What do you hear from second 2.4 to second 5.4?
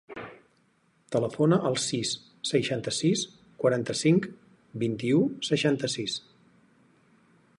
setanta-sis, quaranta-cinc, vint-i-u,